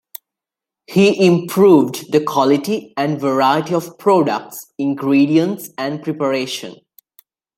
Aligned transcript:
He 0.87 1.23
improved 1.27 2.11
the 2.11 2.23
quality 2.23 2.91
and 2.97 3.21
variety 3.21 3.75
of 3.75 3.99
products, 3.99 4.73
ingredients 4.79 5.69
and 5.77 6.01
preparation. 6.01 6.77